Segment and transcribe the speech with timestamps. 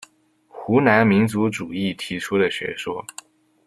[0.47, 3.05] 湖南民族主义提出的学说。